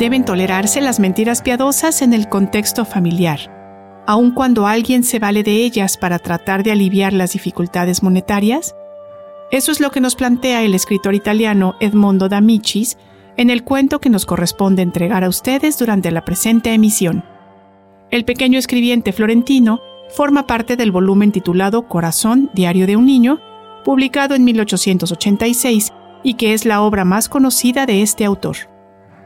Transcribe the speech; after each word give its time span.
Deben 0.00 0.24
tolerarse 0.24 0.80
las 0.80 0.98
mentiras 0.98 1.42
piadosas 1.42 2.00
en 2.00 2.14
el 2.14 2.26
contexto 2.26 2.86
familiar, 2.86 3.38
aun 4.06 4.30
cuando 4.30 4.66
alguien 4.66 5.04
se 5.04 5.18
vale 5.18 5.42
de 5.42 5.56
ellas 5.56 5.98
para 5.98 6.18
tratar 6.18 6.62
de 6.62 6.72
aliviar 6.72 7.12
las 7.12 7.34
dificultades 7.34 8.02
monetarias. 8.02 8.74
Eso 9.50 9.70
es 9.70 9.78
lo 9.78 9.90
que 9.90 10.00
nos 10.00 10.16
plantea 10.16 10.62
el 10.62 10.74
escritor 10.74 11.14
italiano 11.14 11.74
Edmondo 11.80 12.30
D'Amicis 12.30 12.96
en 13.36 13.50
el 13.50 13.62
cuento 13.62 13.98
que 13.98 14.08
nos 14.08 14.24
corresponde 14.24 14.80
entregar 14.80 15.22
a 15.22 15.28
ustedes 15.28 15.78
durante 15.78 16.10
la 16.10 16.24
presente 16.24 16.72
emisión. 16.72 17.22
El 18.10 18.24
pequeño 18.24 18.58
escribiente 18.58 19.12
florentino 19.12 19.80
forma 20.08 20.46
parte 20.46 20.76
del 20.76 20.92
volumen 20.92 21.30
titulado 21.30 21.88
Corazón, 21.88 22.48
Diario 22.54 22.86
de 22.86 22.96
un 22.96 23.04
Niño, 23.04 23.38
publicado 23.84 24.34
en 24.34 24.44
1886 24.44 25.92
y 26.22 26.34
que 26.34 26.54
es 26.54 26.64
la 26.64 26.80
obra 26.80 27.04
más 27.04 27.28
conocida 27.28 27.84
de 27.84 28.00
este 28.00 28.24
autor. 28.24 28.56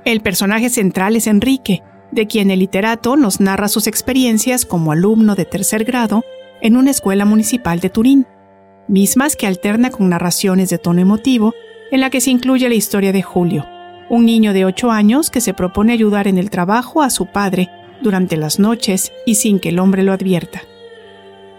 El 0.04 0.20
personaje 0.20 0.68
central 0.68 1.16
es 1.16 1.26
Enrique, 1.26 1.82
de 2.12 2.26
quien 2.26 2.50
el 2.50 2.58
literato 2.58 3.16
nos 3.16 3.40
narra 3.40 3.68
sus 3.68 3.86
experiencias 3.86 4.66
como 4.66 4.92
alumno 4.92 5.34
de 5.34 5.46
tercer 5.46 5.84
grado 5.84 6.22
en 6.60 6.76
una 6.76 6.90
escuela 6.90 7.24
municipal 7.24 7.80
de 7.80 7.88
Turín, 7.88 8.26
mismas 8.86 9.34
que 9.34 9.46
alterna 9.46 9.90
con 9.90 10.10
narraciones 10.10 10.68
de 10.68 10.76
tono 10.76 11.00
emotivo 11.00 11.54
en 11.90 12.00
la 12.00 12.10
que 12.10 12.20
se 12.20 12.30
incluye 12.30 12.68
la 12.68 12.74
historia 12.74 13.12
de 13.12 13.22
Julio, 13.22 13.64
un 14.10 14.26
niño 14.26 14.52
de 14.52 14.66
8 14.66 14.90
años 14.90 15.30
que 15.30 15.40
se 15.40 15.54
propone 15.54 15.94
ayudar 15.94 16.28
en 16.28 16.36
el 16.36 16.50
trabajo 16.50 17.00
a 17.02 17.08
su 17.08 17.26
padre 17.26 17.70
durante 18.02 18.36
las 18.36 18.58
noches 18.58 19.10
y 19.24 19.36
sin 19.36 19.58
que 19.58 19.70
el 19.70 19.78
hombre 19.78 20.02
lo 20.02 20.12
advierta. 20.12 20.62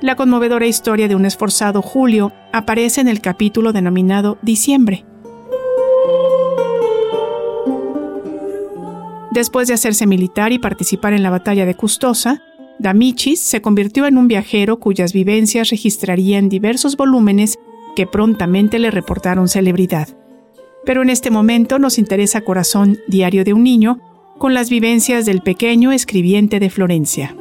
La 0.02 0.16
conmovedora 0.16 0.68
historia 0.68 1.08
de 1.08 1.16
un 1.16 1.26
esforzado 1.26 1.82
Julio 1.82 2.32
aparece 2.54 3.02
en 3.02 3.08
el 3.08 3.22
capítulo 3.22 3.74
denominado 3.74 4.38
Diciembre, 4.44 5.04
Después 9.36 9.68
de 9.68 9.74
hacerse 9.74 10.08
militar 10.08 10.54
y 10.54 10.60
participar 10.60 11.12
en 11.12 11.22
la 11.22 11.30
batalla 11.30 11.66
de 11.66 11.76
Custosa, 11.76 12.42
Damichis 12.80 13.42
se 13.42 13.62
convirtió 13.62 14.06
en 14.06 14.18
un 14.18 14.30
viajero 14.30 14.80
cuyas 14.80 15.12
vivencias 15.12 15.72
registraría 15.72 16.38
en 16.38 16.48
diversos 16.48 16.96
volúmenes 16.96 17.60
que 17.98 18.08
prontamente 18.08 18.80
le 18.80 18.92
reportaron 18.92 19.50
celebridad. 19.50 20.08
Pero 20.86 21.02
en 21.02 21.10
este 21.10 21.32
momento 21.32 21.80
nos 21.80 21.98
interesa 21.98 22.46
Corazón, 22.46 23.00
Diario 23.10 23.44
de 23.44 23.52
un 23.52 23.64
Niño, 23.66 24.00
con 24.38 24.54
las 24.54 24.70
vivencias 24.70 25.26
del 25.26 25.42
pequeño 25.42 25.92
escribiente 25.92 26.62
de 26.62 26.70
Florencia. 26.70 27.36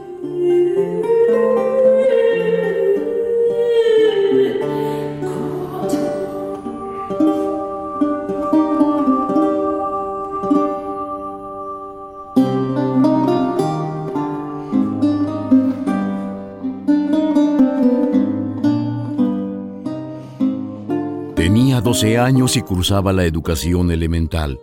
12 21.94 22.18
años 22.18 22.56
y 22.56 22.62
cursaba 22.62 23.12
la 23.12 23.24
educación 23.24 23.92
elemental. 23.92 24.58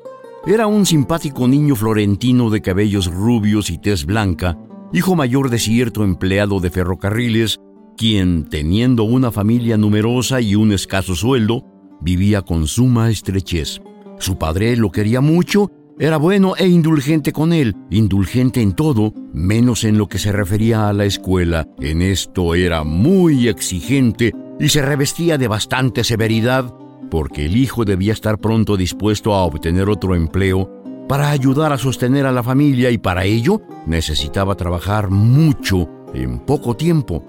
Era 0.46 0.68
un 0.68 0.86
simpático 0.86 1.47
niño 1.47 1.78
florentino 1.78 2.50
de 2.50 2.62
cabellos 2.62 3.08
rubios 3.09 3.69
y 3.69 3.78
tez 3.78 4.06
blanca, 4.06 4.58
hijo 4.92 5.16
mayor 5.16 5.50
de 5.50 5.58
cierto 5.58 6.03
empleado 6.03 6.59
de 6.59 6.70
ferrocarriles, 6.70 7.58
quien, 7.96 8.50
teniendo 8.50 9.06
una 9.06 9.31
familia 9.31 9.78
numerosa 9.78 10.41
y 10.41 10.56
un 10.56 10.74
escaso 10.74 11.16
sueldo, 11.16 11.64
vivía 12.02 12.41
con 12.41 12.68
suma 12.68 13.09
estrechez. 13.09 13.80
Su 14.20 14.38
padre 14.38 14.75
lo 14.75 14.91
quería 14.91 15.22
mucho, 15.22 15.72
era 15.97 16.18
bueno 16.18 16.58
e 16.58 16.68
indulgente 16.68 17.31
con 17.31 17.53
él, 17.53 17.78
indulgente 17.91 18.62
en 18.62 18.74
todo, 18.74 19.14
menos 19.31 19.86
en 19.86 19.97
lo 19.97 20.09
que 20.09 20.20
se 20.20 20.34
refería 20.34 20.90
a 20.90 20.94
la 20.94 21.06
escuela. 21.06 21.66
En 21.80 22.02
esto 22.02 22.56
era 22.56 22.84
muy 22.84 23.47
exigente 23.47 24.34
y 24.59 24.68
se 24.68 24.81
revestía 24.81 25.38
de 25.38 25.47
bastante 25.47 26.03
severidad 26.03 26.75
porque 27.09 27.45
el 27.45 27.57
hijo 27.57 27.85
debía 27.85 28.13
estar 28.13 28.39
pronto 28.39 28.78
dispuesto 28.78 29.34
a 29.34 29.44
obtener 29.44 29.89
otro 29.89 30.16
empleo 30.16 30.69
para 31.07 31.29
ayudar 31.29 31.73
a 31.73 31.78
sostener 31.78 32.25
a 32.25 32.31
la 32.31 32.44
familia 32.44 32.89
y 32.91 32.97
para 32.97 33.25
ello 33.25 33.62
necesitaba 33.85 34.56
trabajar 34.56 35.09
mucho 35.09 35.90
en 36.13 36.40
poco 36.40 36.75
tiempo. 36.75 37.23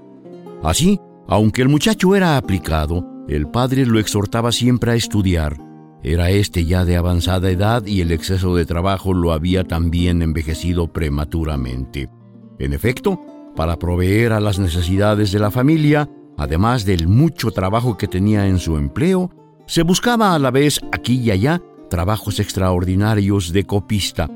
Así, 0.63 1.01
aunque 1.27 1.63
el 1.63 1.69
muchacho 1.69 2.15
era 2.15 2.37
aplicado, 2.37 3.05
el 3.29 3.49
padre 3.49 3.87
lo 3.87 3.99
exhortaba 3.99 4.53
siempre 4.53 4.93
a 4.93 4.95
estudiar. 4.95 5.57
Era 6.05 6.31
este 6.31 6.65
ya 6.65 6.85
de 6.85 6.97
avanzada 6.97 7.51
edad 7.51 7.87
y 7.87 8.01
el 8.01 8.13
exceso 8.13 8.55
de 8.57 8.67
trabajo 8.67 9.15
lo 9.15 9.33
había 9.33 9.65
también 9.65 10.23
envejecido 10.23 10.93
prematuramente. 10.93 12.11
En 12.59 12.73
efecto, 12.73 13.21
para 13.57 13.79
proveer 13.79 14.33
a 14.33 14.41
las 14.41 14.59
necesidades 14.59 15.33
de 15.33 15.39
la 15.39 15.51
familia, 15.51 16.09
Además 16.37 16.85
del 16.85 17.09
mucho 17.09 17.51
trabajo 17.51 17.97
que 17.97 18.09
tenía 18.09 18.47
en 18.47 18.59
su 18.59 18.77
empleo, 18.77 19.31
se 19.67 19.83
buscaba 19.83 20.35
a 20.35 20.39
la 20.39 20.51
vez 20.51 20.81
aquí 20.93 21.21
y 21.21 21.31
allá 21.31 21.61
trabajos 21.89 22.41
extraordinarios 22.41 23.53
de 23.53 23.65
copista. 23.65 24.29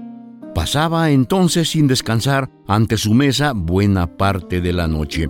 Pasaba 0.54 1.10
entonces 1.10 1.70
sin 1.70 1.86
descansar 1.86 2.50
ante 2.66 2.96
su 2.96 3.14
mesa 3.14 3.52
buena 3.54 4.06
parte 4.16 4.60
de 4.60 4.72
la 4.72 4.86
noche. 4.86 5.28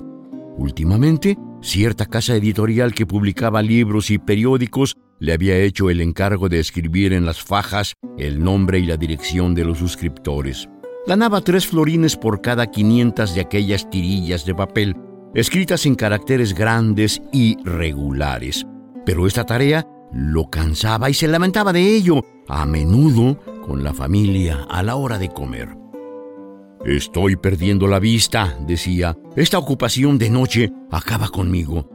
Últimamente, 0.56 1.36
cierta 1.60 2.06
casa 2.06 2.34
editorial 2.34 2.94
que 2.94 3.06
publicaba 3.06 3.62
libros 3.62 4.10
y 4.10 4.18
periódicos 4.18 4.96
le 5.18 5.32
había 5.32 5.56
hecho 5.58 5.90
el 5.90 6.00
encargo 6.00 6.48
de 6.48 6.60
escribir 6.60 7.12
en 7.12 7.26
las 7.26 7.42
fajas 7.42 7.94
el 8.18 8.42
nombre 8.42 8.78
y 8.78 8.86
la 8.86 8.96
dirección 8.96 9.54
de 9.54 9.64
los 9.64 9.78
suscriptores. 9.78 10.68
Ganaba 11.06 11.40
tres 11.40 11.66
florines 11.66 12.16
por 12.16 12.40
cada 12.40 12.70
quinientas 12.70 13.34
de 13.34 13.40
aquellas 13.40 13.88
tirillas 13.88 14.44
de 14.44 14.54
papel 14.54 14.96
escritas 15.34 15.84
en 15.84 15.94
caracteres 15.94 16.54
grandes 16.54 17.20
y 17.30 17.56
regulares. 17.62 18.66
Pero 19.06 19.26
esta 19.26 19.44
tarea 19.44 19.86
lo 20.12 20.50
cansaba 20.50 21.08
y 21.08 21.14
se 21.14 21.28
lamentaba 21.28 21.72
de 21.72 21.96
ello, 21.96 22.22
a 22.48 22.66
menudo 22.66 23.40
con 23.64 23.82
la 23.82 23.94
familia 23.94 24.66
a 24.68 24.82
la 24.82 24.96
hora 24.96 25.18
de 25.18 25.30
comer. 25.30 25.68
Estoy 26.84 27.36
perdiendo 27.36 27.86
la 27.86 27.98
vista, 27.98 28.56
decía. 28.66 29.16
Esta 29.34 29.58
ocupación 29.58 30.18
de 30.18 30.30
noche 30.30 30.72
acaba 30.90 31.28
conmigo. 31.28 31.88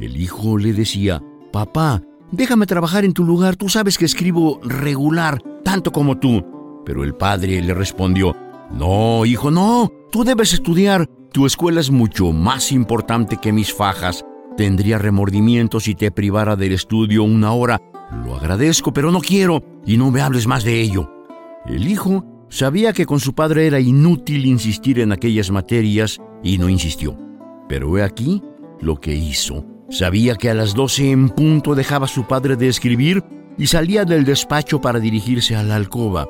El 0.00 0.16
hijo 0.16 0.58
le 0.58 0.72
decía, 0.72 1.22
Papá, 1.52 2.02
déjame 2.30 2.66
trabajar 2.66 3.04
en 3.04 3.12
tu 3.12 3.24
lugar, 3.24 3.56
tú 3.56 3.68
sabes 3.68 3.96
que 3.96 4.04
escribo 4.04 4.60
regular, 4.62 5.40
tanto 5.64 5.90
como 5.92 6.18
tú. 6.18 6.44
Pero 6.84 7.02
el 7.02 7.14
padre 7.14 7.62
le 7.62 7.74
respondió, 7.74 8.36
No, 8.70 9.24
hijo, 9.24 9.50
no, 9.50 9.90
tú 10.12 10.24
debes 10.24 10.52
estudiar, 10.52 11.06
tu 11.32 11.46
escuela 11.46 11.80
es 11.80 11.90
mucho 11.90 12.32
más 12.32 12.72
importante 12.72 13.36
que 13.38 13.52
mis 13.52 13.72
fajas. 13.72 14.24
Tendría 14.56 14.98
remordimiento 14.98 15.80
si 15.80 15.94
te 15.94 16.10
privara 16.10 16.56
del 16.56 16.72
estudio 16.72 17.24
una 17.24 17.52
hora. 17.52 17.80
Lo 18.24 18.36
agradezco, 18.36 18.92
pero 18.92 19.10
no 19.10 19.20
quiero 19.20 19.62
y 19.84 19.96
no 19.96 20.10
me 20.10 20.22
hables 20.22 20.46
más 20.46 20.64
de 20.64 20.80
ello. 20.80 21.10
El 21.66 21.86
hijo 21.86 22.24
sabía 22.48 22.92
que 22.92 23.06
con 23.06 23.20
su 23.20 23.34
padre 23.34 23.66
era 23.66 23.80
inútil 23.80 24.46
insistir 24.46 25.00
en 25.00 25.12
aquellas 25.12 25.50
materias 25.50 26.18
y 26.42 26.58
no 26.58 26.68
insistió. 26.68 27.18
Pero 27.68 27.98
he 27.98 28.02
aquí 28.02 28.42
lo 28.80 29.00
que 29.00 29.14
hizo. 29.14 29.64
Sabía 29.90 30.36
que 30.36 30.50
a 30.50 30.54
las 30.54 30.74
doce 30.74 31.10
en 31.10 31.28
punto 31.28 31.74
dejaba 31.74 32.08
su 32.08 32.24
padre 32.26 32.56
de 32.56 32.68
escribir 32.68 33.22
y 33.58 33.66
salía 33.66 34.04
del 34.04 34.24
despacho 34.24 34.80
para 34.80 35.00
dirigirse 35.00 35.54
a 35.56 35.62
la 35.62 35.76
alcoba. 35.76 36.26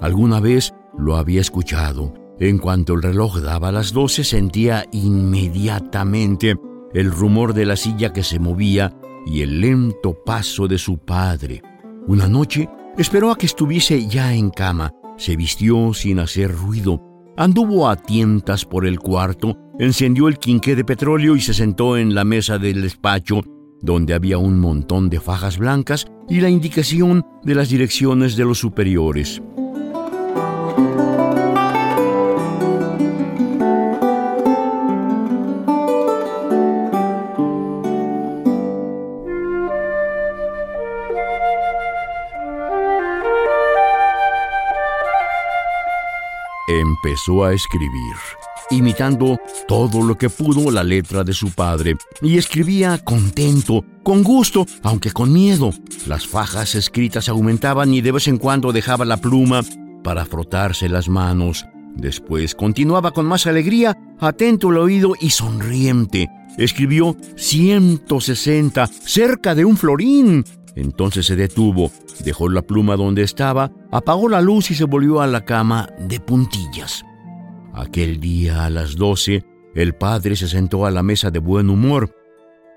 Alguna 0.00 0.40
vez 0.40 0.74
lo 0.98 1.16
había 1.16 1.40
escuchado 1.40 2.14
en 2.40 2.56
cuanto 2.56 2.94
el 2.94 3.02
reloj 3.02 3.38
daba 3.40 3.70
las 3.70 3.92
doce 3.92 4.24
sentía 4.24 4.86
inmediatamente 4.92 6.56
el 6.94 7.10
rumor 7.10 7.54
de 7.54 7.66
la 7.66 7.76
silla 7.76 8.12
que 8.12 8.22
se 8.22 8.38
movía 8.38 8.92
y 9.26 9.42
el 9.42 9.60
lento 9.60 10.14
paso 10.14 10.66
de 10.68 10.78
su 10.78 10.98
padre. 10.98 11.62
Una 12.06 12.28
noche 12.28 12.68
esperó 12.98 13.30
a 13.30 13.36
que 13.36 13.46
estuviese 13.46 14.06
ya 14.06 14.34
en 14.34 14.50
cama, 14.50 14.92
se 15.16 15.36
vistió 15.36 15.92
sin 15.94 16.18
hacer 16.18 16.50
ruido, 16.52 17.00
anduvo 17.36 17.88
a 17.88 17.96
tientas 17.96 18.64
por 18.64 18.86
el 18.86 18.98
cuarto, 18.98 19.56
encendió 19.78 20.28
el 20.28 20.38
quinqué 20.38 20.74
de 20.74 20.84
petróleo 20.84 21.36
y 21.36 21.40
se 21.40 21.54
sentó 21.54 21.96
en 21.96 22.14
la 22.14 22.24
mesa 22.24 22.58
del 22.58 22.82
despacho, 22.82 23.42
donde 23.82 24.14
había 24.14 24.38
un 24.38 24.58
montón 24.58 25.08
de 25.08 25.20
fajas 25.20 25.58
blancas 25.58 26.06
y 26.28 26.40
la 26.40 26.50
indicación 26.50 27.24
de 27.42 27.54
las 27.54 27.70
direcciones 27.70 28.36
de 28.36 28.44
los 28.44 28.58
superiores. 28.58 29.40
Empezó 47.10 47.42
a 47.42 47.52
escribir, 47.52 48.14
imitando 48.70 49.36
todo 49.66 50.00
lo 50.00 50.16
que 50.16 50.30
pudo 50.30 50.70
la 50.70 50.84
letra 50.84 51.24
de 51.24 51.32
su 51.32 51.50
padre, 51.50 51.96
y 52.22 52.38
escribía 52.38 52.98
contento, 52.98 53.84
con 54.04 54.22
gusto, 54.22 54.64
aunque 54.84 55.10
con 55.10 55.32
miedo. 55.32 55.72
Las 56.06 56.28
fajas 56.28 56.76
escritas 56.76 57.28
aumentaban 57.28 57.92
y 57.92 58.00
de 58.00 58.12
vez 58.12 58.28
en 58.28 58.38
cuando 58.38 58.70
dejaba 58.70 59.04
la 59.04 59.16
pluma 59.16 59.62
para 60.04 60.24
frotarse 60.24 60.88
las 60.88 61.08
manos. 61.08 61.66
Después 61.96 62.54
continuaba 62.54 63.10
con 63.10 63.26
más 63.26 63.48
alegría, 63.48 63.98
atento 64.20 64.68
al 64.68 64.78
oído 64.78 65.14
y 65.20 65.30
sonriente. 65.30 66.28
Escribió 66.58 67.16
160, 67.34 68.86
cerca 68.86 69.56
de 69.56 69.64
un 69.64 69.76
florín, 69.76 70.44
entonces 70.80 71.26
se 71.26 71.36
detuvo, 71.36 71.90
dejó 72.24 72.48
la 72.48 72.62
pluma 72.62 72.96
donde 72.96 73.22
estaba, 73.22 73.70
apagó 73.90 74.28
la 74.28 74.40
luz 74.40 74.70
y 74.70 74.74
se 74.74 74.84
volvió 74.84 75.20
a 75.20 75.26
la 75.26 75.44
cama 75.44 75.90
de 75.98 76.20
puntillas. 76.20 77.04
Aquel 77.74 78.18
día 78.18 78.64
a 78.64 78.70
las 78.70 78.96
doce, 78.96 79.44
el 79.74 79.94
padre 79.94 80.36
se 80.36 80.48
sentó 80.48 80.86
a 80.86 80.90
la 80.90 81.02
mesa 81.02 81.30
de 81.30 81.38
buen 81.38 81.68
humor. 81.70 82.16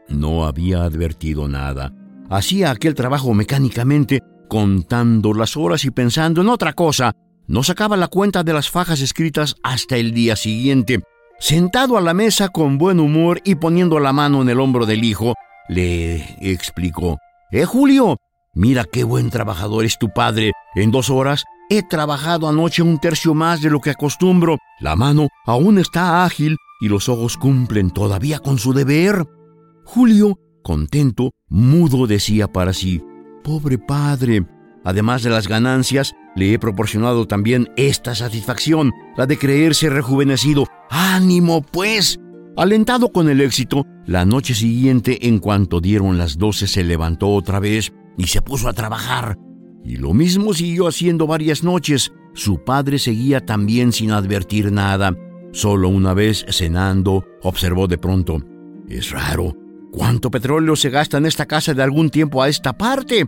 No 0.10 0.46
había 0.46 0.84
advertido 0.84 1.48
nada. 1.48 1.94
Hacía 2.30 2.72
aquel 2.72 2.94
trabajo 2.94 3.34
mecánicamente, 3.34 4.22
contando 4.50 5.34
las 5.34 5.56
horas 5.56 5.86
y 5.86 5.92
pensando 5.92 6.42
en 6.42 6.50
otra 6.50 6.74
cosa. 6.74 7.14
No 7.48 7.64
sacaba 7.64 7.98
la 7.98 8.10
cuenta 8.10 8.44
de 8.44 8.54
las 8.54 8.70
fajas 8.70 9.00
escritas 9.02 9.56
hasta 9.64 9.96
el 9.96 10.14
día 10.14 10.36
siguiente. 10.36 11.02
Sentado 11.40 11.98
a 11.98 12.02
la 12.02 12.14
mesa 12.14 12.50
con 12.50 12.78
buen 12.78 13.00
humor 13.00 13.42
y 13.46 13.56
poniendo 13.56 14.00
la 14.00 14.14
mano 14.14 14.42
en 14.42 14.50
el 14.50 14.60
hombro 14.60 14.86
del 14.86 15.04
hijo, 15.04 15.34
le 15.70 16.38
explicó. 16.42 17.18
¡Eh, 17.54 17.66
Julio! 17.66 18.18
Mira 18.56 18.84
qué 18.84 19.04
buen 19.04 19.30
trabajador 19.30 19.86
es 19.86 20.00
tu 20.00 20.10
padre. 20.10 20.54
En 20.74 20.90
dos 20.90 21.12
horas 21.12 21.44
he 21.70 21.84
trabajado 21.84 22.50
anoche 22.50 22.82
un 22.82 22.98
tercio 22.98 23.36
más 23.36 23.62
de 23.62 23.70
lo 23.70 23.80
que 23.80 23.92
acostumbro. 23.92 24.58
La 24.80 24.96
mano 24.96 25.28
aún 25.46 25.78
está 25.78 26.26
ágil 26.26 26.58
y 26.82 26.90
los 26.90 27.10
ojos 27.10 27.38
cumplen 27.38 27.92
todavía 27.92 28.40
con 28.40 28.58
su 28.58 28.74
deber. 28.74 29.28
Julio, 29.86 30.40
contento, 30.64 31.30
mudo, 31.48 32.08
decía 32.08 32.52
para 32.52 32.74
sí, 32.74 33.04
Pobre 33.44 33.78
padre. 33.78 34.48
Además 34.84 35.22
de 35.22 35.30
las 35.30 35.48
ganancias, 35.48 36.16
le 36.36 36.54
he 36.54 36.60
proporcionado 36.60 37.28
también 37.28 37.72
esta 37.78 38.16
satisfacción, 38.16 38.92
la 39.16 39.28
de 39.28 39.38
creerse 39.38 39.92
rejuvenecido. 39.92 40.66
¡Ánimo, 40.90 41.62
pues! 41.62 42.20
Alentado 42.56 43.12
con 43.12 43.30
el 43.30 43.42
éxito, 43.42 43.88
la 44.06 44.26
noche 44.26 44.54
siguiente, 44.54 45.28
en 45.28 45.40
cuanto 45.40 45.82
dieron 45.82 46.20
las 46.20 46.38
doce, 46.38 46.68
se 46.68 46.84
levantó 46.84 47.30
otra 47.30 47.60
vez 47.60 47.92
y 48.16 48.28
se 48.28 48.44
puso 48.44 48.70
a 48.70 48.74
trabajar. 48.74 49.40
Y 49.84 49.96
lo 49.96 50.14
mismo 50.14 50.54
siguió 50.54 50.88
haciendo 50.88 51.26
varias 51.26 51.64
noches. 51.64 52.12
Su 52.36 52.64
padre 52.64 53.00
seguía 53.00 53.44
también 53.44 53.92
sin 53.92 54.12
advertir 54.12 54.72
nada. 54.72 55.18
Solo 55.52 55.90
una 55.90 56.14
vez, 56.14 56.46
cenando, 56.48 57.26
observó 57.42 57.88
de 57.88 57.98
pronto. 57.98 58.38
Es 58.88 59.10
raro. 59.10 59.56
¿Cuánto 59.92 60.30
petróleo 60.30 60.76
se 60.76 60.92
gasta 60.92 61.18
en 61.18 61.26
esta 61.26 61.48
casa 61.48 61.74
de 61.74 61.82
algún 61.82 62.12
tiempo 62.12 62.44
a 62.44 62.50
esta 62.50 62.74
parte? 62.74 63.28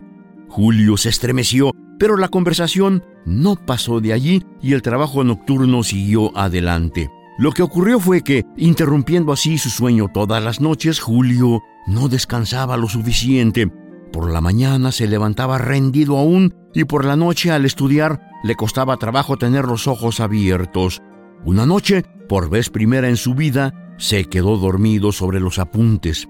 Julio 0.49 0.97
se 0.97 1.09
estremeció, 1.09 1.71
pero 1.97 2.15
la 2.15 2.27
conversación 2.27 3.03
no 3.25 3.55
pasó 3.55 4.01
de 4.01 4.13
allí 4.13 4.43
y 4.61 4.73
el 4.73 4.83
trabajo 4.83 5.23
nocturno 5.23 5.83
siguió 5.83 6.35
adelante. 6.37 7.09
Lo 7.37 7.51
que 7.51 7.63
ocurrió 7.63 7.99
fue 7.99 8.21
que, 8.21 8.45
interrumpiendo 8.55 9.33
así 9.33 9.57
su 9.57 9.69
sueño 9.69 10.07
todas 10.13 10.41
las 10.41 10.61
noches, 10.61 10.99
Julio 10.99 11.61
no 11.85 12.07
descansaba 12.07 12.77
lo 12.77 12.87
suficiente. 12.87 13.67
Por 14.13 14.31
la 14.31 14.39
mañana 14.39 14.93
se 14.93 15.07
levantaba 15.07 15.57
rendido 15.57 16.17
aún 16.17 16.55
y 16.73 16.85
por 16.85 17.03
la 17.03 17.17
noche 17.17 17.51
al 17.51 17.65
estudiar 17.65 18.21
le 18.43 18.55
costaba 18.55 18.95
trabajo 18.95 19.35
tener 19.37 19.65
los 19.65 19.87
ojos 19.87 20.21
abiertos. 20.21 21.01
Una 21.43 21.65
noche, 21.65 22.03
por 22.29 22.49
vez 22.49 22.69
primera 22.69 23.09
en 23.09 23.17
su 23.17 23.35
vida, 23.35 23.73
se 23.97 24.25
quedó 24.25 24.57
dormido 24.57 25.11
sobre 25.11 25.41
los 25.41 25.59
apuntes. 25.59 26.29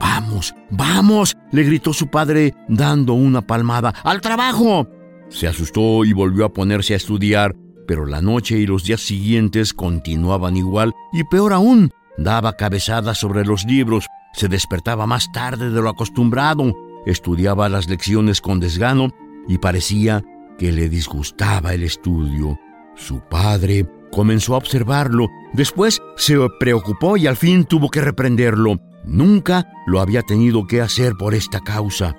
Vamos, 0.00 0.54
vamos, 0.70 1.36
le 1.52 1.64
gritó 1.64 1.92
su 1.92 2.08
padre 2.08 2.54
dando 2.68 3.12
una 3.12 3.42
palmada. 3.42 3.92
¡Al 4.04 4.20
trabajo! 4.20 4.88
Se 5.28 5.46
asustó 5.46 6.04
y 6.04 6.12
volvió 6.12 6.46
a 6.46 6.52
ponerse 6.52 6.94
a 6.94 6.96
estudiar, 6.96 7.54
pero 7.88 8.04
la 8.04 8.20
noche 8.20 8.58
y 8.58 8.66
los 8.66 8.84
días 8.84 9.00
siguientes 9.00 9.72
continuaban 9.72 10.58
igual 10.58 10.94
y 11.10 11.24
peor 11.24 11.54
aún, 11.54 11.90
daba 12.18 12.52
cabezadas 12.52 13.16
sobre 13.16 13.46
los 13.46 13.64
libros, 13.64 14.06
se 14.34 14.46
despertaba 14.48 15.06
más 15.06 15.32
tarde 15.32 15.70
de 15.70 15.80
lo 15.80 15.88
acostumbrado, 15.88 16.76
estudiaba 17.06 17.70
las 17.70 17.88
lecciones 17.88 18.42
con 18.42 18.60
desgano 18.60 19.08
y 19.48 19.56
parecía 19.56 20.22
que 20.58 20.70
le 20.70 20.90
disgustaba 20.90 21.72
el 21.72 21.82
estudio. 21.82 22.60
Su 22.94 23.20
padre 23.20 23.86
comenzó 24.12 24.54
a 24.54 24.58
observarlo, 24.58 25.28
después 25.54 26.02
se 26.16 26.36
preocupó 26.60 27.16
y 27.16 27.26
al 27.26 27.38
fin 27.38 27.64
tuvo 27.64 27.88
que 27.88 28.02
reprenderlo. 28.02 28.80
Nunca 29.04 29.66
lo 29.86 30.00
había 30.00 30.20
tenido 30.20 30.66
que 30.66 30.82
hacer 30.82 31.14
por 31.14 31.34
esta 31.34 31.60
causa. 31.60 32.14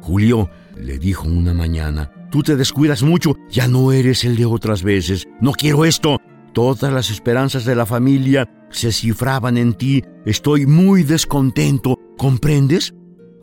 Julio 0.00 0.48
le 0.76 0.98
dijo 0.98 1.26
una 1.26 1.54
mañana, 1.54 2.12
Tú 2.32 2.42
te 2.42 2.56
descuidas 2.56 3.02
mucho, 3.02 3.36
ya 3.50 3.68
no 3.68 3.92
eres 3.92 4.24
el 4.24 4.36
de 4.36 4.46
otras 4.46 4.82
veces. 4.82 5.28
No 5.42 5.52
quiero 5.52 5.84
esto. 5.84 6.18
Todas 6.54 6.90
las 6.90 7.10
esperanzas 7.10 7.66
de 7.66 7.74
la 7.74 7.84
familia 7.84 8.48
se 8.70 8.90
cifraban 8.90 9.58
en 9.58 9.74
ti. 9.74 10.02
Estoy 10.24 10.64
muy 10.64 11.02
descontento. 11.02 11.98
¿Comprendes? 12.16 12.94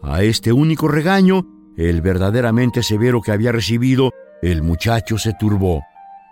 A 0.02 0.24
este 0.24 0.52
único 0.52 0.88
regaño, 0.88 1.46
el 1.78 2.02
verdaderamente 2.02 2.82
severo 2.82 3.22
que 3.22 3.32
había 3.32 3.52
recibido, 3.52 4.10
el 4.42 4.64
muchacho 4.64 5.20
se 5.20 5.34
turbó. 5.40 5.84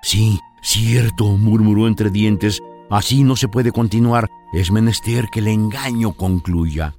Sí, 0.01 0.39
cierto, 0.63 1.25
murmuró 1.37 1.85
entre 1.87 2.09
dientes. 2.09 2.59
Así 2.89 3.23
no 3.23 3.35
se 3.35 3.49
puede 3.49 3.71
continuar. 3.71 4.27
Es 4.51 4.71
menester 4.71 5.25
que 5.31 5.41
el 5.41 5.47
engaño 5.49 6.13
concluya. 6.13 6.95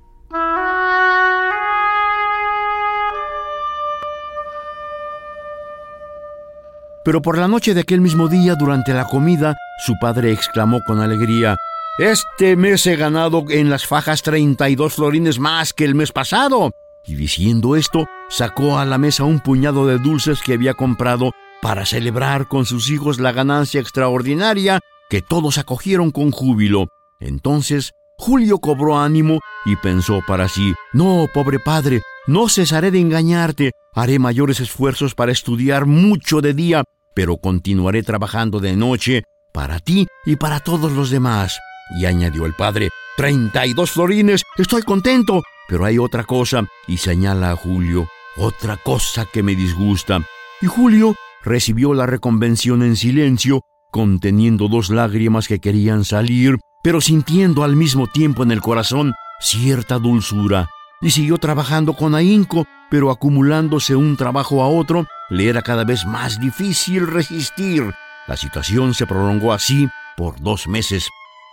Pero 7.08 7.22
por 7.22 7.38
la 7.38 7.48
noche 7.48 7.72
de 7.72 7.80
aquel 7.80 8.02
mismo 8.02 8.28
día, 8.28 8.54
durante 8.54 8.92
la 8.92 9.06
comida, 9.06 9.56
su 9.78 9.94
padre 9.98 10.30
exclamó 10.30 10.82
con 10.82 11.00
alegría, 11.00 11.56
Este 11.98 12.54
mes 12.54 12.86
he 12.86 12.96
ganado 12.96 13.46
en 13.48 13.70
las 13.70 13.86
fajas 13.86 14.20
32 14.20 14.92
florines 14.92 15.38
más 15.38 15.72
que 15.72 15.86
el 15.86 15.94
mes 15.94 16.12
pasado. 16.12 16.70
Y 17.06 17.14
diciendo 17.14 17.76
esto, 17.76 18.04
sacó 18.28 18.78
a 18.78 18.84
la 18.84 18.98
mesa 18.98 19.24
un 19.24 19.40
puñado 19.40 19.86
de 19.86 19.96
dulces 19.96 20.42
que 20.42 20.52
había 20.52 20.74
comprado 20.74 21.32
para 21.62 21.86
celebrar 21.86 22.46
con 22.46 22.66
sus 22.66 22.90
hijos 22.90 23.18
la 23.18 23.32
ganancia 23.32 23.80
extraordinaria 23.80 24.80
que 25.08 25.22
todos 25.22 25.56
acogieron 25.56 26.10
con 26.10 26.30
júbilo. 26.30 26.88
Entonces 27.20 27.92
Julio 28.18 28.58
cobró 28.58 28.98
ánimo 28.98 29.40
y 29.64 29.76
pensó 29.76 30.20
para 30.26 30.46
sí, 30.48 30.74
No, 30.92 31.26
pobre 31.32 31.58
padre, 31.58 32.02
no 32.26 32.50
cesaré 32.50 32.90
de 32.90 33.00
engañarte, 33.00 33.70
haré 33.94 34.18
mayores 34.18 34.60
esfuerzos 34.60 35.14
para 35.14 35.32
estudiar 35.32 35.86
mucho 35.86 36.42
de 36.42 36.52
día 36.52 36.84
pero 37.18 37.36
continuaré 37.36 38.04
trabajando 38.04 38.60
de 38.60 38.76
noche 38.76 39.24
para 39.52 39.80
ti 39.80 40.06
y 40.24 40.36
para 40.36 40.60
todos 40.60 40.92
los 40.92 41.10
demás. 41.10 41.58
Y 41.98 42.06
añadió 42.06 42.46
el 42.46 42.54
padre, 42.54 42.90
treinta 43.16 43.66
y 43.66 43.74
dos 43.74 43.90
florines, 43.90 44.44
estoy 44.56 44.82
contento, 44.82 45.42
pero 45.66 45.84
hay 45.84 45.98
otra 45.98 46.22
cosa, 46.22 46.68
y 46.86 46.98
señala 46.98 47.50
a 47.50 47.56
Julio, 47.56 48.06
otra 48.36 48.76
cosa 48.76 49.26
que 49.32 49.42
me 49.42 49.56
disgusta. 49.56 50.20
Y 50.62 50.66
Julio 50.66 51.16
recibió 51.42 51.92
la 51.92 52.06
reconvención 52.06 52.84
en 52.84 52.94
silencio, 52.94 53.62
conteniendo 53.90 54.68
dos 54.68 54.88
lágrimas 54.88 55.48
que 55.48 55.58
querían 55.58 56.04
salir, 56.04 56.58
pero 56.84 57.00
sintiendo 57.00 57.64
al 57.64 57.74
mismo 57.74 58.06
tiempo 58.06 58.44
en 58.44 58.52
el 58.52 58.60
corazón 58.60 59.12
cierta 59.40 59.98
dulzura, 59.98 60.68
y 61.00 61.10
siguió 61.10 61.38
trabajando 61.38 61.94
con 61.94 62.14
ahínco, 62.14 62.64
pero 62.92 63.10
acumulándose 63.10 63.96
un 63.96 64.16
trabajo 64.16 64.62
a 64.62 64.68
otro, 64.68 65.08
le 65.30 65.48
era 65.48 65.62
cada 65.62 65.84
vez 65.84 66.06
más 66.06 66.40
difícil 66.40 67.06
resistir. 67.06 67.94
La 68.26 68.36
situación 68.36 68.94
se 68.94 69.06
prolongó 69.06 69.52
así 69.52 69.88
por 70.16 70.40
dos 70.40 70.68
meses. 70.68 71.08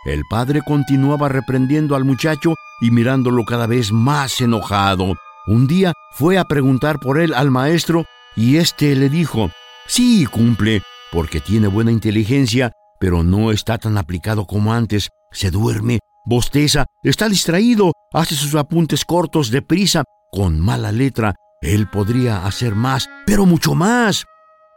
El 0.05 0.23
padre 0.29 0.61
continuaba 0.65 1.29
reprendiendo 1.29 1.95
al 1.95 2.05
muchacho 2.05 2.53
y 2.81 2.91
mirándolo 2.91 3.43
cada 3.45 3.67
vez 3.67 3.91
más 3.91 4.39
enojado. 4.41 5.15
Un 5.47 5.67
día 5.67 5.93
fue 6.11 6.37
a 6.37 6.43
preguntar 6.45 6.99
por 6.99 7.19
él 7.19 7.33
al 7.33 7.51
maestro 7.51 8.05
y 8.35 8.57
éste 8.57 8.95
le 8.95 9.09
dijo, 9.09 9.51
sí, 9.87 10.25
cumple, 10.25 10.81
porque 11.11 11.39
tiene 11.39 11.67
buena 11.67 11.91
inteligencia, 11.91 12.71
pero 12.99 13.23
no 13.23 13.51
está 13.51 13.77
tan 13.77 13.97
aplicado 13.97 14.45
como 14.45 14.73
antes. 14.73 15.09
Se 15.31 15.51
duerme, 15.51 15.99
bosteza, 16.25 16.85
está 17.03 17.29
distraído, 17.29 17.91
hace 18.13 18.35
sus 18.35 18.55
apuntes 18.55 19.05
cortos 19.05 19.51
deprisa, 19.51 20.03
con 20.31 20.59
mala 20.59 20.91
letra 20.91 21.35
él 21.65 21.87
podría 21.87 22.45
hacer 22.45 22.75
más, 22.75 23.09
pero 23.25 23.45
mucho 23.45 23.75
más. 23.75 24.25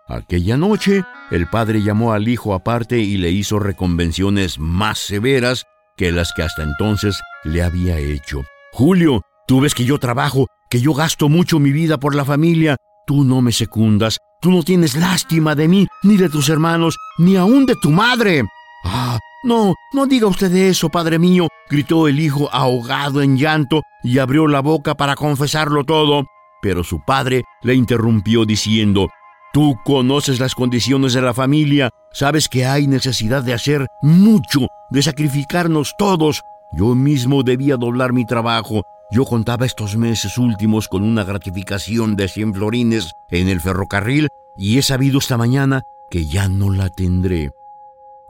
Aquella 0.08 0.56
noche, 0.56 1.04
el 1.30 1.46
padre 1.48 1.82
llamó 1.82 2.14
al 2.14 2.28
hijo 2.28 2.54
aparte 2.54 2.98
y 2.98 3.18
le 3.18 3.30
hizo 3.30 3.58
reconvenciones 3.58 4.58
más 4.58 4.98
severas 4.98 5.66
que 5.96 6.12
las 6.12 6.32
que 6.32 6.42
hasta 6.42 6.62
entonces 6.62 7.20
le 7.44 7.62
había 7.62 7.98
hecho. 7.98 8.42
Julio, 8.72 9.20
tú 9.46 9.60
ves 9.60 9.74
que 9.74 9.84
yo 9.84 9.98
trabajo, 9.98 10.46
que 10.70 10.80
yo 10.80 10.94
gasto 10.94 11.28
mucho 11.28 11.58
mi 11.58 11.72
vida 11.72 11.98
por 11.98 12.14
la 12.14 12.24
familia. 12.24 12.76
Tú 13.06 13.24
no 13.24 13.42
me 13.42 13.52
secundas, 13.52 14.18
tú 14.40 14.50
no 14.50 14.62
tienes 14.62 14.96
lástima 14.96 15.54
de 15.54 15.68
mí, 15.68 15.86
ni 16.02 16.16
de 16.16 16.28
tus 16.30 16.48
hermanos, 16.48 16.96
ni 17.18 17.36
aún 17.36 17.66
de 17.66 17.74
tu 17.76 17.90
madre. 17.90 18.44
Ah, 18.84 19.18
no, 19.44 19.74
no 19.92 20.06
diga 20.06 20.26
usted 20.26 20.54
eso, 20.54 20.88
padre 20.88 21.18
mío, 21.18 21.48
gritó 21.68 22.08
el 22.08 22.18
hijo 22.18 22.48
ahogado 22.50 23.20
en 23.20 23.36
llanto 23.36 23.82
y 24.02 24.18
abrió 24.18 24.46
la 24.46 24.60
boca 24.60 24.94
para 24.94 25.16
confesarlo 25.16 25.84
todo. 25.84 26.24
Pero 26.60 26.82
su 26.84 27.00
padre 27.04 27.44
le 27.62 27.74
interrumpió 27.74 28.44
diciendo, 28.44 29.08
Tú 29.52 29.76
conoces 29.84 30.40
las 30.40 30.54
condiciones 30.54 31.14
de 31.14 31.22
la 31.22 31.32
familia, 31.32 31.90
sabes 32.12 32.48
que 32.48 32.66
hay 32.66 32.86
necesidad 32.86 33.42
de 33.42 33.54
hacer 33.54 33.86
mucho, 34.02 34.68
de 34.90 35.02
sacrificarnos 35.02 35.94
todos. 35.98 36.42
Yo 36.72 36.94
mismo 36.94 37.42
debía 37.42 37.76
doblar 37.76 38.12
mi 38.12 38.26
trabajo. 38.26 38.82
Yo 39.10 39.24
contaba 39.24 39.64
estos 39.64 39.96
meses 39.96 40.36
últimos 40.36 40.86
con 40.86 41.02
una 41.02 41.24
gratificación 41.24 42.14
de 42.14 42.28
100 42.28 42.54
florines 42.54 43.12
en 43.30 43.48
el 43.48 43.60
ferrocarril 43.60 44.28
y 44.58 44.76
he 44.76 44.82
sabido 44.82 45.18
esta 45.18 45.38
mañana 45.38 45.82
que 46.10 46.26
ya 46.26 46.48
no 46.48 46.70
la 46.70 46.90
tendré. 46.90 47.50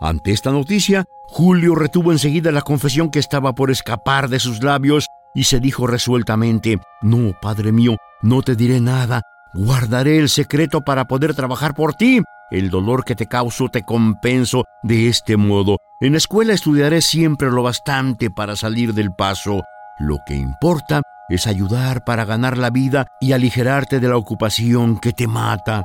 Ante 0.01 0.31
esta 0.31 0.53
noticia, 0.53 1.05
Julio 1.27 1.75
retuvo 1.75 2.13
enseguida 2.13 2.53
la 2.53 2.63
confesión 2.63 3.11
que 3.11 3.19
estaba 3.19 3.55
por 3.55 3.73
escapar 3.73 4.29
de 4.29 4.39
sus 4.39 4.63
labios 4.63 5.09
y 5.39 5.45
se 5.45 5.61
dijo 5.61 5.87
resueltamente, 5.87 6.81
No, 7.01 7.33
padre 7.41 7.73
mío, 7.73 7.97
no 8.23 8.43
te 8.43 8.57
diré 8.57 8.81
nada, 8.81 9.23
Guardaré 9.55 10.19
el 10.19 10.29
secreto 10.29 10.83
para 10.83 11.07
poder 11.07 11.35
trabajar 11.35 11.75
por 11.75 11.95
ti. 11.95 12.23
El 12.51 12.71
dolor 12.71 13.05
que 13.05 13.15
te 13.15 13.27
causo 13.27 13.69
te 13.69 13.83
compenso 13.83 14.65
de 14.83 15.09
este 15.09 15.37
modo. 15.37 15.79
En 16.01 16.13
la 16.13 16.19
escuela 16.19 16.53
estudiaré 16.53 17.01
siempre 17.01 17.51
lo 17.51 17.63
bastante 17.63 18.31
para 18.31 18.57
salir 18.57 18.95
del 18.95 19.13
paso. 19.13 19.63
Lo 19.99 20.19
que 20.27 20.35
importa 20.35 21.03
es 21.29 21.47
ayudar 21.47 22.05
para 22.05 22.25
ganar 22.25 22.59
la 22.59 22.71
vida 22.71 23.07
y 23.21 23.33
aligerarte 23.33 24.01
de 24.01 24.09
la 24.09 24.17
ocupación 24.17 24.99
que 24.99 25.13
te 25.13 25.27
mata. 25.27 25.85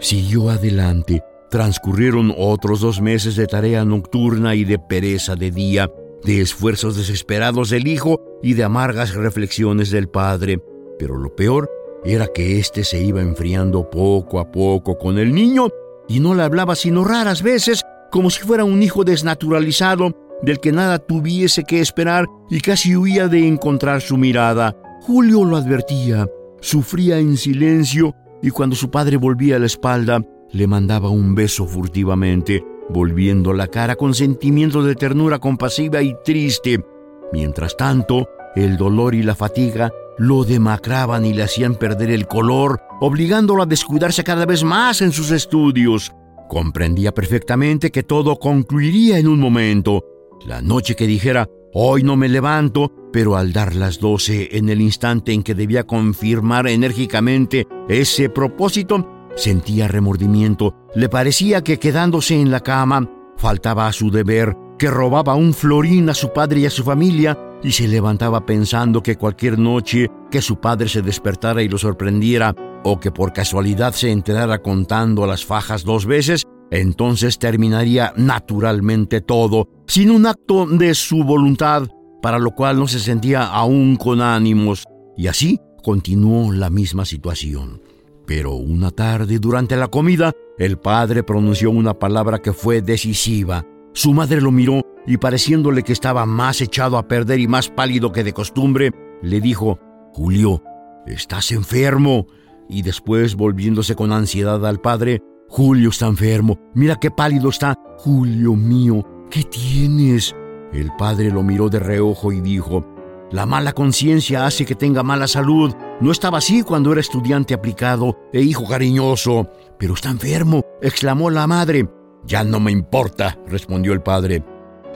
Siguió 0.00 0.50
adelante 0.50 1.22
Transcurrieron 1.50 2.32
otros 2.38 2.80
dos 2.80 3.00
meses 3.00 3.34
de 3.34 3.48
tarea 3.48 3.84
nocturna 3.84 4.54
y 4.54 4.62
de 4.62 4.78
pereza 4.78 5.34
de 5.34 5.50
día, 5.50 5.90
de 6.22 6.40
esfuerzos 6.40 6.96
desesperados 6.96 7.70
del 7.70 7.88
hijo 7.88 8.20
y 8.40 8.54
de 8.54 8.62
amargas 8.62 9.14
reflexiones 9.14 9.90
del 9.90 10.08
padre. 10.08 10.62
Pero 10.96 11.16
lo 11.16 11.34
peor 11.34 11.68
era 12.04 12.28
que 12.28 12.60
éste 12.60 12.84
se 12.84 13.02
iba 13.02 13.20
enfriando 13.20 13.90
poco 13.90 14.38
a 14.38 14.52
poco 14.52 14.96
con 14.96 15.18
el 15.18 15.34
niño 15.34 15.70
y 16.08 16.20
no 16.20 16.36
le 16.36 16.44
hablaba 16.44 16.76
sino 16.76 17.02
raras 17.02 17.42
veces, 17.42 17.82
como 18.12 18.30
si 18.30 18.42
fuera 18.44 18.62
un 18.62 18.80
hijo 18.80 19.02
desnaturalizado 19.02 20.12
del 20.42 20.60
que 20.60 20.70
nada 20.70 21.00
tuviese 21.00 21.64
que 21.64 21.80
esperar 21.80 22.26
y 22.48 22.60
casi 22.60 22.94
huía 22.94 23.26
de 23.26 23.48
encontrar 23.48 24.02
su 24.02 24.16
mirada. 24.16 24.76
Julio 25.00 25.44
lo 25.44 25.56
advertía, 25.56 26.28
sufría 26.60 27.18
en 27.18 27.36
silencio 27.36 28.14
y 28.42 28.50
cuando 28.50 28.76
su 28.76 28.90
padre 28.90 29.16
volvía 29.16 29.58
la 29.58 29.66
espalda, 29.66 30.24
le 30.52 30.66
mandaba 30.66 31.10
un 31.10 31.34
beso 31.34 31.66
furtivamente, 31.66 32.64
volviendo 32.88 33.52
la 33.52 33.68
cara 33.68 33.96
con 33.96 34.14
sentimientos 34.14 34.84
de 34.84 34.94
ternura 34.94 35.38
compasiva 35.38 36.02
y 36.02 36.14
triste. 36.24 36.84
Mientras 37.32 37.76
tanto, 37.76 38.28
el 38.56 38.76
dolor 38.76 39.14
y 39.14 39.22
la 39.22 39.34
fatiga 39.34 39.92
lo 40.18 40.44
demacraban 40.44 41.24
y 41.24 41.32
le 41.32 41.42
hacían 41.42 41.76
perder 41.76 42.10
el 42.10 42.26
color, 42.26 42.80
obligándolo 43.00 43.62
a 43.62 43.66
descuidarse 43.66 44.24
cada 44.24 44.44
vez 44.44 44.64
más 44.64 45.00
en 45.00 45.12
sus 45.12 45.30
estudios. 45.30 46.12
Comprendía 46.48 47.12
perfectamente 47.12 47.90
que 47.92 48.02
todo 48.02 48.36
concluiría 48.38 49.18
en 49.18 49.28
un 49.28 49.38
momento. 49.38 50.04
La 50.46 50.60
noche 50.60 50.96
que 50.96 51.06
dijera, 51.06 51.48
hoy 51.72 52.02
no 52.02 52.16
me 52.16 52.28
levanto, 52.28 52.92
pero 53.12 53.36
al 53.36 53.52
dar 53.52 53.74
las 53.74 53.98
doce, 53.98 54.56
en 54.56 54.68
el 54.68 54.80
instante 54.80 55.32
en 55.32 55.42
que 55.42 55.54
debía 55.54 55.84
confirmar 55.84 56.68
enérgicamente 56.68 57.66
ese 57.88 58.28
propósito, 58.28 59.06
Sentía 59.36 59.88
remordimiento, 59.88 60.74
le 60.94 61.08
parecía 61.08 61.62
que 61.62 61.78
quedándose 61.78 62.38
en 62.38 62.50
la 62.50 62.60
cama 62.60 63.08
faltaba 63.36 63.86
a 63.86 63.92
su 63.92 64.10
deber, 64.10 64.54
que 64.78 64.90
robaba 64.90 65.34
un 65.34 65.54
florín 65.54 66.10
a 66.10 66.14
su 66.14 66.32
padre 66.32 66.60
y 66.60 66.66
a 66.66 66.70
su 66.70 66.84
familia, 66.84 67.38
y 67.62 67.72
se 67.72 67.88
levantaba 67.88 68.44
pensando 68.44 69.02
que 69.02 69.16
cualquier 69.16 69.58
noche 69.58 70.10
que 70.30 70.42
su 70.42 70.56
padre 70.56 70.88
se 70.88 71.00
despertara 71.00 71.62
y 71.62 71.68
lo 71.68 71.78
sorprendiera, 71.78 72.54
o 72.84 73.00
que 73.00 73.10
por 73.10 73.32
casualidad 73.32 73.92
se 73.92 74.10
enterara 74.10 74.60
contando 74.60 75.26
las 75.26 75.44
fajas 75.44 75.84
dos 75.84 76.06
veces, 76.06 76.44
entonces 76.70 77.38
terminaría 77.38 78.12
naturalmente 78.16 79.20
todo, 79.20 79.68
sin 79.86 80.10
un 80.10 80.26
acto 80.26 80.66
de 80.66 80.94
su 80.94 81.24
voluntad, 81.24 81.88
para 82.22 82.38
lo 82.38 82.52
cual 82.52 82.78
no 82.78 82.86
se 82.86 83.00
sentía 83.00 83.44
aún 83.44 83.96
con 83.96 84.20
ánimos, 84.20 84.84
y 85.16 85.26
así 85.26 85.58
continuó 85.82 86.52
la 86.52 86.70
misma 86.70 87.04
situación. 87.04 87.82
Pero 88.26 88.54
una 88.54 88.90
tarde, 88.92 89.38
durante 89.40 89.76
la 89.76 89.88
comida, 89.88 90.32
el 90.58 90.78
padre 90.78 91.24
pronunció 91.24 91.70
una 91.70 91.94
palabra 91.94 92.38
que 92.38 92.52
fue 92.52 92.80
decisiva. 92.80 93.66
Su 93.92 94.12
madre 94.12 94.40
lo 94.40 94.52
miró 94.52 94.82
y 95.06 95.16
pareciéndole 95.16 95.82
que 95.82 95.92
estaba 95.92 96.26
más 96.26 96.60
echado 96.60 96.96
a 96.96 97.08
perder 97.08 97.40
y 97.40 97.48
más 97.48 97.70
pálido 97.70 98.12
que 98.12 98.22
de 98.22 98.32
costumbre, 98.32 98.92
le 99.22 99.40
dijo, 99.40 99.80
Julio, 100.12 100.62
estás 101.06 101.50
enfermo. 101.50 102.26
Y 102.68 102.82
después, 102.82 103.34
volviéndose 103.34 103.96
con 103.96 104.12
ansiedad 104.12 104.64
al 104.64 104.80
padre, 104.80 105.22
Julio 105.50 105.90
está 105.90 106.06
enfermo. 106.06 106.58
Mira 106.74 106.96
qué 106.96 107.10
pálido 107.10 107.48
está. 107.48 107.74
Julio 107.98 108.54
mío, 108.54 109.04
¿qué 109.30 109.42
tienes? 109.42 110.34
El 110.72 110.92
padre 110.96 111.30
lo 111.30 111.42
miró 111.42 111.68
de 111.68 111.80
reojo 111.80 112.32
y 112.32 112.40
dijo, 112.40 112.86
la 113.32 113.46
mala 113.46 113.72
conciencia 113.72 114.46
hace 114.46 114.64
que 114.64 114.76
tenga 114.76 115.02
mala 115.02 115.26
salud. 115.26 115.74
No 116.00 116.12
estaba 116.12 116.38
así 116.38 116.62
cuando 116.62 116.92
era 116.92 117.00
estudiante 117.00 117.52
aplicado 117.52 118.16
e 118.32 118.40
hijo 118.40 118.66
cariñoso. 118.66 119.48
Pero 119.76 119.94
está 119.94 120.10
enfermo, 120.10 120.64
exclamó 120.80 121.30
la 121.30 121.48
madre. 121.48 121.88
Ya 122.24 122.44
no 122.44 122.60
me 122.60 122.70
importa, 122.70 123.36
respondió 123.48 123.92
el 123.92 124.02
padre. 124.02 124.44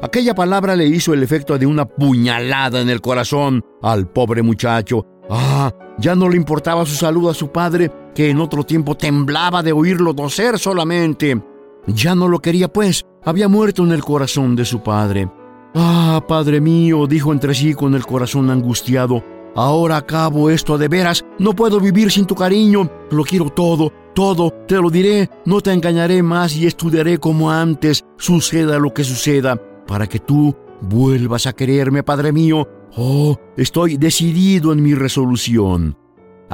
Aquella 0.03 0.35
palabra 0.35 0.77
le 0.77 0.87
hizo 0.87 1.15
el 1.15 1.23
efecto 1.23 1.59
de 1.59 1.67
una 1.67 1.85
puñalada 1.85 2.81
en 2.81 2.91
el 2.91 3.01
corazón 3.01 3.65
al 3.83 4.09
pobre 4.09 4.43
muchacho. 4.43 5.05
Ah, 5.31 5.73
ya 5.99 6.15
no 6.15 6.29
le 6.29 6.37
importaba 6.37 6.85
su 6.87 6.95
salud 6.95 7.31
a 7.31 7.35
su 7.35 7.51
padre, 7.51 7.91
que 8.15 8.31
en 8.31 8.41
otro 8.41 8.65
tiempo 8.65 8.97
temblaba 8.97 9.63
de 9.63 9.73
oírlo 9.73 10.15
toser 10.15 10.59
solamente. 10.59 11.43
Ya 11.87 12.15
no 12.15 12.29
lo 12.29 12.41
quería, 12.41 12.69
pues, 12.69 13.05
había 13.25 13.49
muerto 13.49 13.85
en 13.85 13.93
el 13.93 14.03
corazón 14.03 14.57
de 14.57 14.65
su 14.65 14.83
padre. 14.83 15.29
Ah, 15.75 16.25
Padre 16.27 16.61
mío, 16.61 17.07
dijo 17.07 17.33
entre 17.33 17.55
sí 17.55 17.75
con 17.75 17.95
el 17.95 18.07
corazón 18.07 18.49
angustiado, 18.49 19.25
ahora 19.57 19.97
acabo 19.97 20.49
esto 20.49 20.79
de 20.79 20.87
veras, 20.87 21.25
no 21.39 21.53
puedo 21.53 21.81
vivir 21.81 22.13
sin 22.13 22.27
tu 22.27 22.37
cariño, 22.37 22.89
lo 23.11 23.25
quiero 23.25 23.51
todo, 23.51 23.93
todo, 24.15 24.53
te 24.69 24.77
lo 24.77 24.89
diré, 24.89 25.29
no 25.45 25.61
te 25.61 25.73
engañaré 25.73 26.23
más 26.23 26.55
y 26.55 26.67
estudiaré 26.67 27.19
como 27.19 27.51
antes, 27.51 28.05
suceda 28.17 28.79
lo 28.79 28.95
que 28.95 29.03
suceda, 29.03 29.61
para 29.87 30.07
que 30.07 30.21
tú 30.21 30.55
vuelvas 30.81 31.47
a 31.47 31.53
quererme, 31.53 32.05
Padre 32.05 32.33
mío. 32.33 32.69
Oh, 32.97 33.37
estoy 33.57 33.97
decidido 33.97 34.73
en 34.73 34.81
mi 34.81 34.95
resolución. 34.95 35.97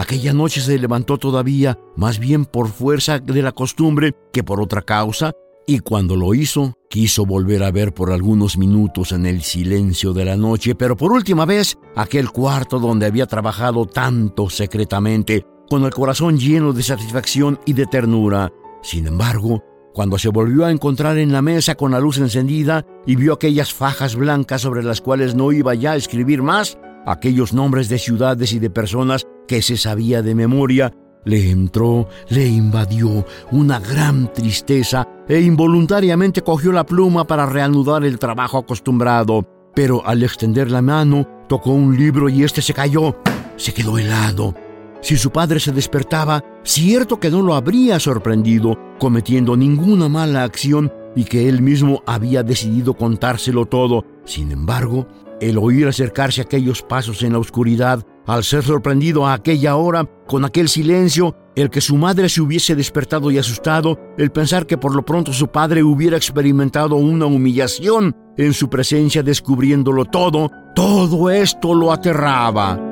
Aquella 0.00 0.33
noche 0.33 0.62
se 0.62 0.78
levantó 0.78 1.19
todavía, 1.19 1.78
más 1.95 2.19
bien 2.19 2.47
por 2.47 2.69
fuerza 2.69 3.19
de 3.19 3.42
la 3.42 3.52
costumbre 3.52 4.14
que 4.33 4.42
por 4.42 4.59
otra 4.59 4.80
causa, 4.80 5.33
y 5.66 5.80
cuando 5.80 6.16
lo 6.16 6.33
hizo, 6.33 6.73
quiso 6.88 7.26
volver 7.26 7.62
a 7.62 7.71
ver 7.71 7.92
por 7.92 8.11
algunos 8.11 8.57
minutos 8.57 9.12
en 9.12 9.26
el 9.26 9.42
silencio 9.42 10.14
de 10.14 10.25
la 10.25 10.38
noche, 10.38 10.75
pero 10.75 10.97
por 10.97 11.12
última 11.12 11.45
vez 11.45 11.76
aquel 11.97 12.30
cuarto 12.30 12.78
donde 12.78 13.04
había 13.04 13.26
trabajado 13.26 13.85
tanto 13.85 14.49
secretamente, 14.49 15.45
con 15.69 15.85
el 15.85 15.90
corazón 15.90 16.38
lleno 16.38 16.73
de 16.73 16.83
satisfacción 16.83 17.61
y 17.66 17.75
de 17.75 17.85
ternura. 17.85 18.50
Sin 18.83 19.07
embargo, 19.07 19.62
cuando 19.92 20.16
se 20.16 20.30
volvió 20.30 20.64
a 20.64 20.71
encontrar 20.71 21.19
en 21.19 21.30
la 21.30 21.42
mesa 21.42 21.75
con 21.75 21.90
la 21.90 22.00
luz 22.00 22.16
encendida 22.16 22.87
y 23.04 23.16
vio 23.16 23.35
aquellas 23.35 23.75
fajas 23.75 24.16
blancas 24.16 24.62
sobre 24.62 24.83
las 24.83 25.02
cuales 25.02 25.35
no 25.35 25.52
iba 25.52 25.75
ya 25.75 25.92
a 25.92 25.97
escribir 25.97 26.40
más, 26.40 26.78
aquellos 27.04 27.52
nombres 27.52 27.90
de 27.90 27.99
ciudades 27.99 28.54
y 28.54 28.59
de 28.61 28.71
personas 28.71 29.26
que 29.50 29.62
se 29.62 29.76
sabía 29.76 30.23
de 30.23 30.37
memoria, 30.37 30.92
le 31.25 31.50
entró, 31.50 32.07
le 32.28 32.47
invadió 32.47 33.26
una 33.50 33.80
gran 33.80 34.33
tristeza 34.33 35.09
e 35.28 35.40
involuntariamente 35.40 36.42
cogió 36.42 36.71
la 36.71 36.87
pluma 36.87 37.26
para 37.26 37.47
reanudar 37.47 38.04
el 38.04 38.21
trabajo 38.21 38.59
acostumbrado. 38.59 39.45
Pero 39.75 40.07
al 40.07 40.23
extender 40.23 40.71
la 40.71 40.83
mano, 40.83 41.26
tocó 41.49 41.73
un 41.73 41.97
libro 41.97 42.28
y 42.28 42.45
éste 42.45 42.62
se 42.62 42.73
cayó. 42.73 43.16
Se 43.57 43.75
quedó 43.75 43.99
helado. 43.99 44.54
Si 45.00 45.16
su 45.16 45.33
padre 45.33 45.59
se 45.59 45.73
despertaba, 45.73 46.45
cierto 46.62 47.19
que 47.19 47.28
no 47.28 47.42
lo 47.42 47.57
habría 47.57 47.99
sorprendido, 47.99 48.78
cometiendo 49.00 49.57
ninguna 49.57 50.09
mala 50.09 50.45
acción 50.45 50.92
y 51.16 51.25
que 51.25 51.49
él 51.49 51.61
mismo 51.61 52.04
había 52.07 52.45
decidido 52.45 52.95
contárselo 52.95 53.66
todo. 53.66 54.04
Sin 54.25 54.52
embargo, 54.52 55.09
El 55.40 55.57
oír 55.57 55.88
acercarse 55.88 56.42
aquellos 56.42 56.83
pasos 56.83 57.23
en 57.23 57.33
la 57.33 57.38
oscuridad, 57.38 58.04
al 58.31 58.45
ser 58.45 58.63
sorprendido 58.63 59.27
a 59.27 59.33
aquella 59.33 59.75
hora 59.75 60.05
con 60.29 60.45
aquel 60.45 60.69
silencio, 60.69 61.35
el 61.57 61.69
que 61.69 61.81
su 61.81 61.97
madre 61.97 62.29
se 62.29 62.41
hubiese 62.41 62.77
despertado 62.77 63.33
y 63.33 63.39
asustado, 63.39 63.99
el 64.19 64.31
pensar 64.31 64.67
que 64.69 64.79
por 64.79 64.95
lo 64.95 65.05
pronto 65.05 65.33
su 65.33 65.49
padre 65.49 65.83
hubiera 65.83 66.17
experimentado 66.17 66.95
una 66.95 67.27
humillación 67.27 68.15
en 68.37 68.53
su 68.53 68.71
presencia 68.71 69.25
descubriéndolo 69.25 70.05
todo, 70.05 70.49
todo 70.77 71.29
esto 71.29 71.75
lo 71.75 71.93
aterraba. 71.93 72.90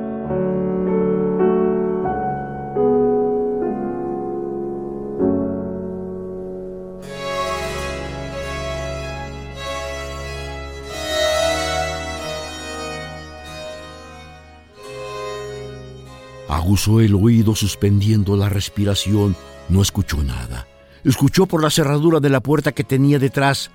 Aguzó 16.59 16.99
el 16.99 17.15
oído 17.15 17.55
suspendiendo 17.55 18.35
la 18.35 18.49
respiración. 18.49 19.33
No 19.69 19.81
escuchó 19.81 20.21
nada. 20.21 20.67
Escuchó 21.05 21.45
por 21.45 21.63
la 21.63 21.69
cerradura 21.69 22.19
de 22.19 22.29
la 22.29 22.41
puerta 22.41 22.73
que 22.73 22.83
tenía 22.83 23.17
detrás. 23.17 23.71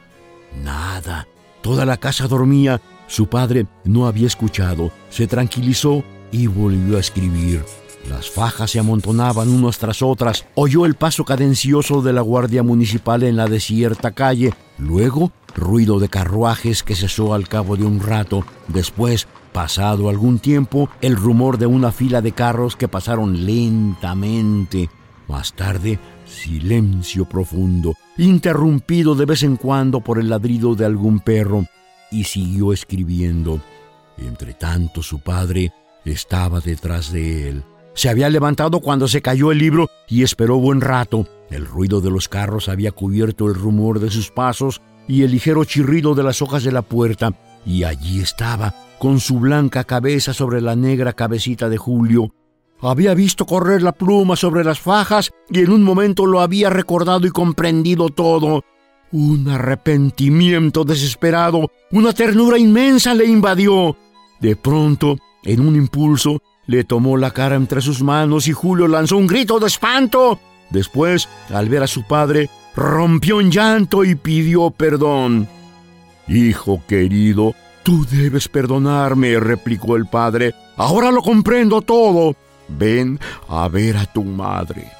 Nada. 0.62 1.26
Toda 1.62 1.86
la 1.86 1.96
casa 1.96 2.28
dormía. 2.28 2.82
Su 3.06 3.26
padre 3.26 3.66
no 3.84 4.06
había 4.06 4.26
escuchado. 4.26 4.92
Se 5.08 5.26
tranquilizó 5.26 6.04
y 6.30 6.46
volvió 6.46 6.98
a 6.98 7.00
escribir. 7.00 7.64
Las 8.10 8.28
fajas 8.28 8.72
se 8.72 8.80
amontonaban 8.80 9.48
unas 9.48 9.78
tras 9.78 10.02
otras. 10.02 10.44
Oyó 10.54 10.84
el 10.84 10.94
paso 10.94 11.24
cadencioso 11.24 12.02
de 12.02 12.12
la 12.12 12.20
guardia 12.20 12.62
municipal 12.62 13.22
en 13.22 13.36
la 13.36 13.46
desierta 13.46 14.10
calle. 14.10 14.52
Luego, 14.76 15.32
ruido 15.56 16.00
de 16.00 16.10
carruajes 16.10 16.82
que 16.82 16.94
cesó 16.94 17.32
al 17.32 17.48
cabo 17.48 17.78
de 17.78 17.84
un 17.84 18.00
rato. 18.00 18.44
Después, 18.68 19.26
Pasado 19.54 20.08
algún 20.08 20.40
tiempo, 20.40 20.90
el 21.00 21.14
rumor 21.14 21.58
de 21.58 21.66
una 21.66 21.92
fila 21.92 22.20
de 22.20 22.32
carros 22.32 22.74
que 22.74 22.88
pasaron 22.88 23.46
lentamente. 23.46 24.90
Más 25.28 25.54
tarde, 25.54 26.00
silencio 26.26 27.28
profundo, 27.28 27.94
interrumpido 28.18 29.14
de 29.14 29.26
vez 29.26 29.44
en 29.44 29.54
cuando 29.54 30.00
por 30.00 30.18
el 30.18 30.28
ladrido 30.28 30.74
de 30.74 30.84
algún 30.84 31.20
perro, 31.20 31.66
y 32.10 32.24
siguió 32.24 32.72
escribiendo. 32.72 33.60
Entre 34.18 34.54
tanto, 34.54 35.04
su 35.04 35.20
padre 35.20 35.72
estaba 36.04 36.58
detrás 36.58 37.12
de 37.12 37.48
él. 37.48 37.64
Se 37.94 38.08
había 38.08 38.30
levantado 38.30 38.80
cuando 38.80 39.06
se 39.06 39.22
cayó 39.22 39.52
el 39.52 39.58
libro 39.58 39.88
y 40.08 40.24
esperó 40.24 40.58
buen 40.58 40.80
rato. 40.80 41.28
El 41.48 41.64
ruido 41.64 42.00
de 42.00 42.10
los 42.10 42.28
carros 42.28 42.68
había 42.68 42.90
cubierto 42.90 43.46
el 43.46 43.54
rumor 43.54 44.00
de 44.00 44.10
sus 44.10 44.32
pasos 44.32 44.82
y 45.06 45.22
el 45.22 45.30
ligero 45.30 45.64
chirrido 45.64 46.16
de 46.16 46.24
las 46.24 46.42
hojas 46.42 46.64
de 46.64 46.72
la 46.72 46.82
puerta, 46.82 47.34
y 47.64 47.84
allí 47.84 48.20
estaba, 48.20 48.74
con 49.04 49.20
su 49.20 49.38
blanca 49.38 49.84
cabeza 49.84 50.32
sobre 50.32 50.62
la 50.62 50.76
negra 50.76 51.12
cabecita 51.12 51.68
de 51.68 51.76
Julio. 51.76 52.32
Había 52.80 53.12
visto 53.12 53.44
correr 53.44 53.82
la 53.82 53.92
pluma 53.92 54.34
sobre 54.34 54.64
las 54.64 54.80
fajas 54.80 55.30
y 55.50 55.60
en 55.60 55.72
un 55.72 55.82
momento 55.82 56.24
lo 56.24 56.40
había 56.40 56.70
recordado 56.70 57.26
y 57.26 57.30
comprendido 57.30 58.08
todo. 58.08 58.64
Un 59.12 59.46
arrepentimiento 59.50 60.84
desesperado, 60.84 61.70
una 61.90 62.14
ternura 62.14 62.58
inmensa 62.58 63.12
le 63.12 63.26
invadió. 63.26 63.94
De 64.40 64.56
pronto, 64.56 65.18
en 65.42 65.60
un 65.60 65.76
impulso, 65.76 66.40
le 66.66 66.84
tomó 66.84 67.18
la 67.18 67.30
cara 67.30 67.56
entre 67.56 67.82
sus 67.82 68.02
manos 68.02 68.48
y 68.48 68.52
Julio 68.52 68.88
lanzó 68.88 69.18
un 69.18 69.26
grito 69.26 69.60
de 69.60 69.66
espanto. 69.66 70.40
Después, 70.70 71.28
al 71.50 71.68
ver 71.68 71.82
a 71.82 71.88
su 71.88 72.04
padre, 72.04 72.48
rompió 72.74 73.42
en 73.42 73.50
llanto 73.50 74.02
y 74.02 74.14
pidió 74.14 74.70
perdón. 74.70 75.46
Hijo 76.26 76.80
querido, 76.88 77.54
Tú 77.84 78.06
debes 78.06 78.48
perdonarme, 78.48 79.38
replicó 79.38 79.96
el 79.96 80.06
padre. 80.06 80.54
Ahora 80.78 81.10
lo 81.10 81.20
comprendo 81.20 81.82
todo. 81.82 82.34
Ven 82.66 83.20
a 83.46 83.68
ver 83.68 83.98
a 83.98 84.06
tu 84.06 84.24
madre. 84.24 84.90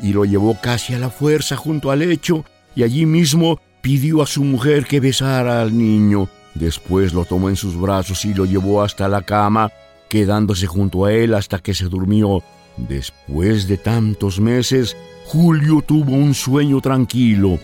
Y 0.00 0.12
lo 0.12 0.26
llevó 0.26 0.58
casi 0.60 0.92
a 0.92 0.98
la 0.98 1.08
fuerza 1.08 1.56
junto 1.56 1.90
al 1.90 2.00
lecho 2.00 2.44
y 2.76 2.82
allí 2.82 3.06
mismo 3.06 3.58
pidió 3.80 4.20
a 4.20 4.26
su 4.26 4.44
mujer 4.44 4.84
que 4.84 5.00
besara 5.00 5.62
al 5.62 5.76
niño. 5.76 6.28
Después 6.54 7.14
lo 7.14 7.24
tomó 7.24 7.48
en 7.48 7.56
sus 7.56 7.80
brazos 7.80 8.26
y 8.26 8.34
lo 8.34 8.44
llevó 8.44 8.82
hasta 8.82 9.08
la 9.08 9.22
cama, 9.22 9.72
quedándose 10.10 10.66
junto 10.66 11.06
a 11.06 11.12
él 11.12 11.32
hasta 11.32 11.58
que 11.58 11.72
se 11.72 11.86
durmió. 11.86 12.42
Después 12.76 13.66
de 13.66 13.78
tantos 13.78 14.40
meses, 14.40 14.94
Julio 15.24 15.80
tuvo 15.80 16.12
un 16.12 16.34
sueño 16.34 16.82
tranquilo. 16.82 17.58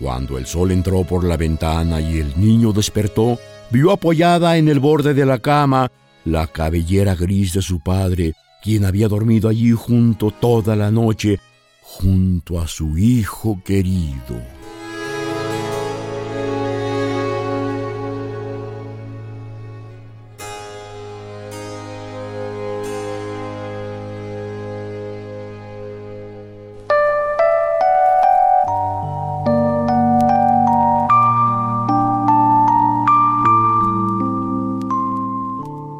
Cuando 0.00 0.36
el 0.36 0.46
sol 0.46 0.72
entró 0.72 1.04
por 1.04 1.22
la 1.22 1.36
ventana 1.36 2.00
y 2.00 2.18
el 2.18 2.40
niño 2.40 2.72
despertó, 2.72 3.38
vio 3.70 3.92
apoyada 3.92 4.56
en 4.56 4.68
el 4.68 4.80
borde 4.80 5.14
de 5.14 5.26
la 5.26 5.38
cama 5.38 5.90
la 6.28 6.46
cabellera 6.46 7.14
gris 7.14 7.54
de 7.54 7.62
su 7.62 7.80
padre, 7.80 8.34
quien 8.62 8.84
había 8.84 9.08
dormido 9.08 9.48
allí 9.48 9.72
junto 9.72 10.30
toda 10.30 10.76
la 10.76 10.90
noche, 10.90 11.40
junto 11.82 12.60
a 12.60 12.68
su 12.68 12.98
hijo 12.98 13.60
querido. 13.64 14.57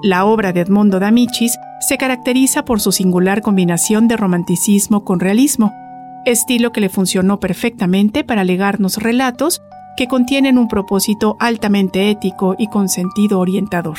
La 0.09 0.25
obra 0.25 0.55
de 0.55 0.61
Edmondo 0.61 1.01
D'Amicis 1.01 1.59
se 1.81 1.99
caracteriza 1.99 2.65
por 2.65 2.81
su 2.81 2.93
singular 2.93 3.43
combinación 3.43 4.09
de 4.09 4.17
romanticismo 4.17 5.05
con 5.05 5.21
realismo, 5.21 5.75
estilo 6.25 6.73
que 6.73 6.81
le 6.81 6.89
funcionó 6.89 7.41
perfectamente 7.41 8.25
para 8.25 8.43
legarnos 8.43 8.97
relatos 8.97 9.61
que 9.99 10.09
contienen 10.09 10.57
un 10.57 10.67
propósito 10.67 11.37
altamente 11.41 12.09
ético 12.09 12.55
y 12.57 12.69
con 12.69 12.89
sentido 12.89 13.39
orientador. 13.39 13.99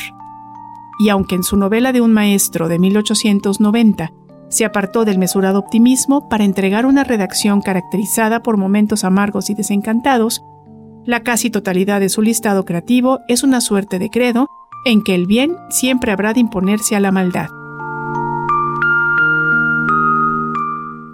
Y 1.00 1.10
aunque 1.10 1.36
en 1.36 1.44
su 1.44 1.58
novela 1.58 1.94
de 1.94 2.02
un 2.02 2.12
maestro 2.12 2.70
de 2.70 2.80
1890 2.80 4.12
se 4.50 4.66
apartó 4.66 5.06
del 5.06 5.20
mesurado 5.20 5.60
optimismo 5.60 6.28
para 6.28 6.44
entregar 6.44 6.88
una 6.88 7.04
redacción 7.04 7.62
caracterizada 7.62 8.42
por 8.42 8.58
momentos 8.58 9.04
amargos 9.04 9.52
y 9.52 9.54
desencantados, 9.54 10.42
la 11.06 11.20
casi 11.20 11.52
totalidad 11.52 12.00
de 12.00 12.10
su 12.10 12.24
listado 12.24 12.66
creativo 12.66 13.20
es 13.28 13.44
una 13.44 13.62
suerte 13.62 14.00
de 14.00 14.10
credo 14.10 14.48
en 14.86 15.02
que 15.02 15.16
el 15.16 15.26
bien 15.26 15.58
siempre 15.70 16.12
habrá 16.12 16.34
de 16.34 16.40
imponerse 16.40 16.96
a 16.96 17.00
la 17.00 17.12
maldad. 17.12 17.50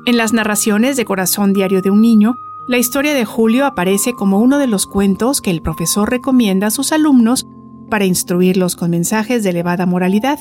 En 0.05 0.17
las 0.17 0.33
narraciones 0.33 0.97
de 0.97 1.05
Corazón 1.05 1.53
Diario 1.53 1.81
de 1.81 1.89
un 1.89 2.01
Niño, 2.01 2.35
la 2.67 2.77
historia 2.77 3.13
de 3.13 3.25
Julio 3.25 3.65
aparece 3.65 4.13
como 4.13 4.39
uno 4.39 4.59
de 4.59 4.67
los 4.67 4.85
cuentos 4.85 5.41
que 5.41 5.51
el 5.51 5.61
profesor 5.61 6.09
recomienda 6.09 6.67
a 6.67 6.71
sus 6.71 6.91
alumnos 6.91 7.47
para 7.89 8.05
instruirlos 8.05 8.75
con 8.75 8.91
mensajes 8.91 9.43
de 9.43 9.49
elevada 9.51 9.85
moralidad. 9.85 10.39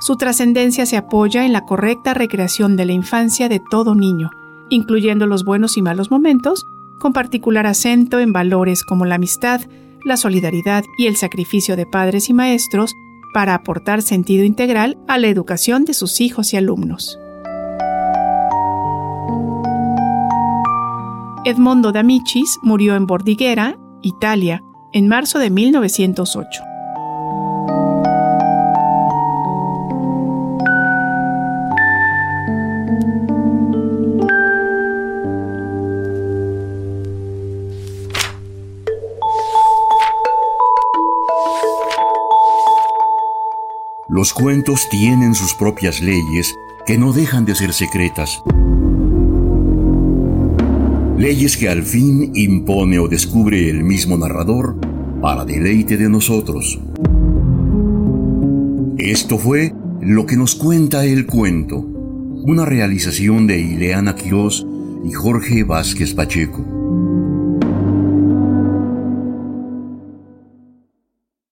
Su 0.00 0.16
trascendencia 0.16 0.86
se 0.86 0.96
apoya 0.96 1.44
en 1.44 1.52
la 1.52 1.64
correcta 1.64 2.14
recreación 2.14 2.76
de 2.76 2.86
la 2.86 2.92
infancia 2.92 3.48
de 3.48 3.60
todo 3.60 3.94
niño, 3.94 4.30
incluyendo 4.68 5.26
los 5.26 5.44
buenos 5.44 5.76
y 5.76 5.82
malos 5.82 6.10
momentos, 6.10 6.64
con 7.00 7.12
particular 7.12 7.66
acento 7.66 8.20
en 8.20 8.32
valores 8.32 8.84
como 8.84 9.06
la 9.06 9.16
amistad, 9.16 9.60
la 10.04 10.16
solidaridad 10.16 10.84
y 10.96 11.06
el 11.06 11.16
sacrificio 11.16 11.76
de 11.76 11.86
padres 11.86 12.28
y 12.28 12.34
maestros 12.34 12.94
para 13.34 13.54
aportar 13.54 14.02
sentido 14.02 14.44
integral 14.44 14.98
a 15.06 15.18
la 15.18 15.28
educación 15.28 15.84
de 15.84 15.94
sus 15.94 16.20
hijos 16.20 16.52
y 16.52 16.56
alumnos. 16.56 17.18
Edmondo 21.44 21.92
D'Amicis 21.92 22.58
murió 22.62 22.94
en 22.96 23.06
Bordighera, 23.06 23.78
Italia, 24.02 24.62
en 24.92 25.08
marzo 25.08 25.38
de 25.38 25.50
1908. 25.50 26.67
Los 44.18 44.32
cuentos 44.32 44.88
tienen 44.90 45.32
sus 45.36 45.54
propias 45.54 46.00
leyes 46.00 46.56
que 46.84 46.98
no 46.98 47.12
dejan 47.12 47.44
de 47.44 47.54
ser 47.54 47.72
secretas. 47.72 48.42
Leyes 51.16 51.56
que 51.56 51.68
al 51.68 51.84
fin 51.84 52.32
impone 52.34 52.98
o 52.98 53.06
descubre 53.06 53.70
el 53.70 53.84
mismo 53.84 54.18
narrador 54.18 54.74
para 55.22 55.44
deleite 55.44 55.96
de 55.96 56.08
nosotros. 56.08 56.80
Esto 58.96 59.38
fue 59.38 59.72
lo 60.00 60.26
que 60.26 60.36
nos 60.36 60.56
cuenta 60.56 61.04
el 61.04 61.24
cuento, 61.24 61.76
una 61.78 62.64
realización 62.64 63.46
de 63.46 63.60
Ileana 63.60 64.16
Quirós 64.16 64.66
y 65.08 65.12
Jorge 65.12 65.62
Vázquez 65.62 66.12
Pacheco. 66.12 66.77